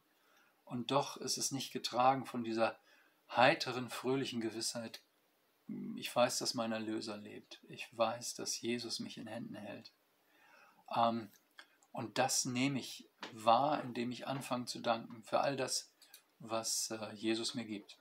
Und 0.64 0.92
doch 0.92 1.18
ist 1.18 1.38
es 1.38 1.52
nicht 1.52 1.72
getragen 1.72 2.26
von 2.26 2.44
dieser 2.44 2.80
heiteren, 3.30 3.90
fröhlichen 3.90 4.42
Gewissheit, 4.42 5.02
ich 5.96 6.14
weiß, 6.14 6.40
dass 6.40 6.54
mein 6.54 6.72
Erlöser 6.72 7.18
lebt. 7.18 7.62
Ich 7.68 7.88
weiß, 7.98 8.36
dass 8.36 8.60
Jesus 8.60 9.00
mich 9.00 9.18
in 9.18 9.28
Händen 9.28 9.56
hält. 9.56 9.92
Ähm, 10.96 11.32
und 11.92 12.18
das 12.18 12.46
nehme 12.46 12.80
ich 12.80 13.10
wahr, 13.34 13.82
indem 13.84 14.12
ich 14.12 14.28
anfange 14.28 14.66
zu 14.66 14.80
danken 14.80 15.24
für 15.24 15.40
all 15.40 15.56
das, 15.56 15.92
was 16.40 16.92
äh, 16.92 17.14
Jesus 17.14 17.54
mir 17.54 17.66
gibt. 17.66 17.98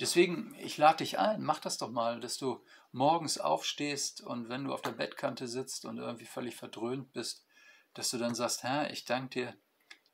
Deswegen, 0.00 0.54
ich 0.58 0.76
lade 0.76 0.98
dich 0.98 1.18
ein, 1.18 1.42
mach 1.42 1.58
das 1.58 1.78
doch 1.78 1.90
mal, 1.90 2.20
dass 2.20 2.36
du 2.36 2.62
morgens 2.92 3.38
aufstehst 3.38 4.20
und 4.20 4.48
wenn 4.48 4.64
du 4.64 4.74
auf 4.74 4.82
der 4.82 4.92
Bettkante 4.92 5.48
sitzt 5.48 5.84
und 5.84 5.98
irgendwie 5.98 6.26
völlig 6.26 6.54
verdröhnt 6.56 7.12
bist, 7.12 7.46
dass 7.94 8.10
du 8.10 8.18
dann 8.18 8.34
sagst, 8.34 8.62
Herr, 8.62 8.90
ich 8.90 9.06
danke 9.06 9.28
dir, 9.28 9.56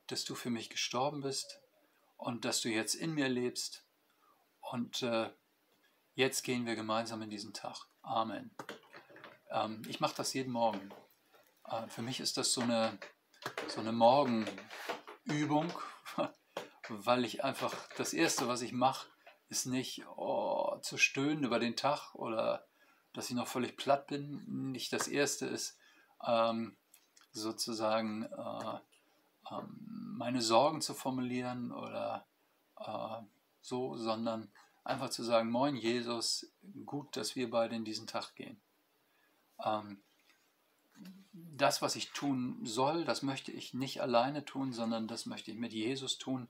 dass 0.07 0.25
du 0.25 0.35
für 0.35 0.51
mich 0.51 0.71
gestorben 0.71 1.23
bist 1.23 1.61
und 2.17 2.45
dass 2.45 2.61
du 2.61 2.69
jetzt 2.69 2.95
in 2.95 3.13
mir 3.13 3.29
lebst 3.29 3.85
und 4.61 5.03
äh, 5.03 5.31
jetzt 6.15 6.43
gehen 6.43 6.67
wir 6.67 6.77
gemeinsam 6.77 7.23
in 7.23 7.31
diesen 7.31 7.53
Tag. 7.53 7.87
Amen. 8.03 8.55
Ähm, 9.51 9.83
ich 9.89 10.01
mache 10.01 10.15
das 10.17 10.33
jeden 10.33 10.53
Morgen. 10.53 10.91
Äh, 11.67 11.89
für 11.89 12.03
mich 12.03 12.21
ist 12.21 12.37
das 12.37 12.53
so 12.53 12.61
eine, 12.61 12.99
so 13.69 13.81
eine 13.81 13.93
Morgenübung, 13.93 15.73
weil 16.89 17.25
ich 17.25 17.45
einfach, 17.45 17.75
das 17.97 18.13
Erste, 18.13 18.49
was 18.49 18.63
ich 18.63 18.73
mache, 18.73 19.09
ist 19.49 19.67
nicht 19.67 20.07
oh, 20.17 20.79
zu 20.81 20.97
stöhnen 20.97 21.45
über 21.45 21.59
den 21.59 21.77
Tag 21.77 22.15
oder 22.15 22.67
dass 23.13 23.29
ich 23.29 23.37
noch 23.37 23.47
völlig 23.47 23.77
platt 23.77 24.07
bin. 24.07 24.71
Nicht 24.73 24.93
das 24.93 25.09
Erste 25.09 25.47
ist 25.47 25.79
ähm, 26.27 26.77
sozusagen 27.33 28.25
äh, 28.25 28.79
ähm, 29.51 30.15
meine 30.17 30.41
Sorgen 30.41 30.81
zu 30.81 30.95
formulieren 30.95 31.73
oder 31.73 32.27
äh, 32.79 33.23
so, 33.61 33.97
sondern 33.97 34.51
einfach 34.85 35.11
zu 35.11 35.23
sagen, 35.23 35.51
moin 35.51 35.77
Jesus, 35.77 36.53
gut, 36.87 37.17
dass 37.17 37.37
wir 37.37 37.51
beide 37.51 37.77
in 37.77 37.85
diesen 37.85 38.07
Tag 38.07 38.35
gehen. 38.35 38.61
Ähm, 39.65 40.03
das, 41.33 41.83
was 41.83 41.97
ich 41.97 42.11
tun 42.13 42.65
soll, 42.65 43.05
das 43.05 43.23
möchte 43.23 43.53
ich 43.53 43.75
nicht 43.75 44.01
alleine 44.01 44.45
tun, 44.45 44.73
sondern 44.73 45.09
das 45.09 45.27
möchte 45.27 45.51
ich 45.51 45.57
mit 45.57 45.73
Jesus 45.73 46.19
tun. 46.19 46.49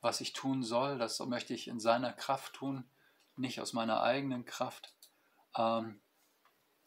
Was 0.00 0.20
ich 0.20 0.32
tun 0.32 0.62
soll, 0.62 0.98
das 0.98 1.18
möchte 1.20 1.54
ich 1.54 1.68
in 1.68 1.80
seiner 1.80 2.12
Kraft 2.12 2.54
tun, 2.54 2.88
nicht 3.36 3.60
aus 3.60 3.72
meiner 3.72 4.02
eigenen 4.02 4.44
Kraft 4.44 4.94
ähm, 5.56 6.00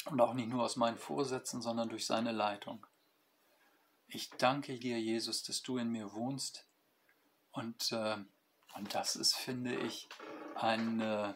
und 0.06 0.22
auch 0.22 0.34
nicht 0.34 0.50
nur 0.50 0.64
aus 0.64 0.76
meinen 0.76 0.98
Vorsätzen, 0.98 1.62
sondern 1.62 1.90
durch 1.90 2.06
seine 2.06 2.32
Leitung. 2.32 2.86
Ich 4.08 4.30
danke 4.32 4.80
dir, 4.80 5.00
Jesus, 5.00 5.44
dass 5.44 5.62
du 5.62 5.78
in 5.78 5.90
mir 5.90 6.14
wohnst 6.14 6.68
und, 7.52 7.92
äh, 7.92 8.18
und 8.76 8.96
das 8.96 9.16
ist, 9.16 9.36
finde 9.36 9.76
ich, 9.76 10.08
ein, 10.56 11.00
äh, 11.00 11.34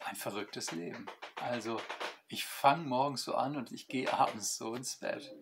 ein 0.00 0.16
verrücktes 0.16 0.72
Leben. 0.72 1.06
Also 1.36 1.80
ich 2.32 2.46
fange 2.46 2.84
morgens 2.84 3.24
so 3.24 3.34
an 3.34 3.56
und 3.56 3.72
ich 3.72 3.88
gehe 3.88 4.10
abends 4.10 4.56
so 4.56 4.74
ins 4.74 4.96
Bett. 4.96 5.34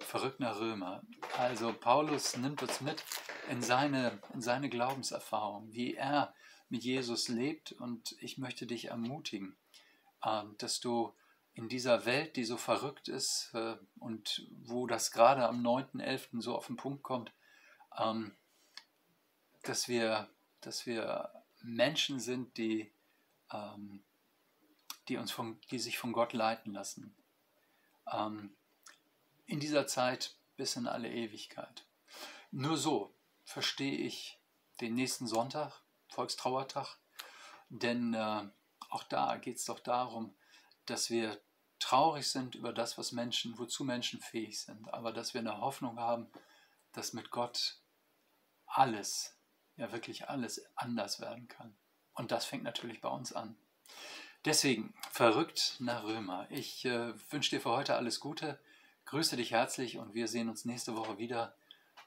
Verrückt 0.00 0.40
nach 0.40 0.58
Römer. 0.58 1.00
Also 1.38 1.72
Paulus 1.72 2.36
nimmt 2.36 2.60
uns 2.60 2.80
mit 2.80 3.04
in 3.48 3.62
seine, 3.62 4.18
in 4.34 4.40
seine 4.40 4.68
Glaubenserfahrung, 4.68 5.72
wie 5.72 5.94
er 5.94 6.34
mit 6.68 6.82
Jesus 6.82 7.28
lebt 7.28 7.70
und 7.70 8.16
ich 8.18 8.36
möchte 8.36 8.66
dich 8.66 8.86
ermutigen, 8.86 9.54
äh, 10.24 10.42
dass 10.58 10.80
du 10.80 11.14
in 11.54 11.68
dieser 11.68 12.04
Welt, 12.04 12.34
die 12.34 12.44
so 12.44 12.56
verrückt 12.56 13.06
ist 13.06 13.50
äh, 13.54 13.76
und 14.00 14.48
wo 14.64 14.88
das 14.88 15.12
gerade 15.12 15.46
am 15.46 15.64
9.11. 15.64 16.40
so 16.40 16.56
auf 16.56 16.66
den 16.66 16.76
Punkt 16.76 17.04
kommt, 17.04 17.32
ähm, 17.96 18.34
dass 19.62 19.86
wir, 19.86 20.28
dass 20.62 20.84
wir 20.84 21.30
Menschen 21.60 22.18
sind, 22.18 22.56
die, 22.56 22.90
ähm, 23.52 24.02
die, 25.08 25.16
uns 25.16 25.30
von, 25.30 25.60
die 25.70 25.78
sich 25.78 25.98
von 25.98 26.12
Gott 26.12 26.32
leiten 26.32 26.72
lassen. 26.72 27.16
Ähm, 28.10 28.56
in 29.46 29.60
dieser 29.60 29.86
Zeit 29.86 30.36
bis 30.56 30.76
in 30.76 30.86
alle 30.86 31.10
Ewigkeit. 31.10 31.86
Nur 32.50 32.76
so 32.76 33.14
verstehe 33.44 33.98
ich 33.98 34.38
den 34.80 34.94
nächsten 34.94 35.26
Sonntag, 35.26 35.82
Volkstrauertag, 36.08 36.98
denn 37.68 38.14
äh, 38.14 38.48
auch 38.90 39.04
da 39.04 39.36
geht 39.36 39.56
es 39.56 39.64
doch 39.64 39.80
darum, 39.80 40.34
dass 40.86 41.10
wir 41.10 41.40
traurig 41.78 42.30
sind 42.30 42.54
über 42.54 42.72
das, 42.72 42.98
was 42.98 43.12
Menschen, 43.12 43.58
wozu 43.58 43.84
Menschen 43.84 44.20
fähig 44.20 44.60
sind, 44.60 44.92
aber 44.92 45.12
dass 45.12 45.34
wir 45.34 45.40
eine 45.40 45.58
Hoffnung 45.58 45.98
haben, 45.98 46.30
dass 46.92 47.12
mit 47.12 47.30
Gott 47.30 47.80
alles 48.66 49.36
ja 49.76 49.90
wirklich 49.92 50.28
alles 50.28 50.64
anders 50.76 51.20
werden 51.20 51.48
kann. 51.48 51.76
Und 52.14 52.30
das 52.30 52.44
fängt 52.44 52.62
natürlich 52.62 53.00
bei 53.00 53.08
uns 53.08 53.32
an. 53.32 53.56
Deswegen, 54.44 54.92
verrückt 55.12 55.76
nach 55.78 56.02
Römer. 56.02 56.48
Ich 56.50 56.84
äh, 56.84 57.12
wünsche 57.30 57.50
dir 57.50 57.60
für 57.60 57.70
heute 57.70 57.94
alles 57.94 58.18
Gute, 58.18 58.58
grüße 59.04 59.36
dich 59.36 59.52
herzlich 59.52 59.98
und 59.98 60.14
wir 60.14 60.26
sehen 60.26 60.48
uns 60.48 60.64
nächste 60.64 60.96
Woche 60.96 61.18
wieder 61.18 61.54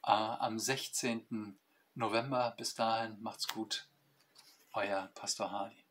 äh, 0.04 0.12
am 0.12 0.60
16. 0.60 1.58
November. 1.94 2.54
Bis 2.58 2.76
dahin, 2.76 3.22
macht's 3.22 3.48
gut. 3.48 3.88
Euer 4.74 5.10
Pastor 5.16 5.50
Hardy. 5.50 5.85